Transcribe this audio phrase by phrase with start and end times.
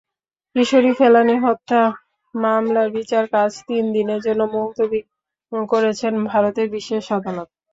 [0.55, 1.81] কিশোরী ফেলানী হত্যা
[2.35, 4.99] মামলার বিচারকাজ তিন দিনের জন্য মুলতবি
[5.51, 7.49] করেছেন ভারতের বিশেষ আদালত।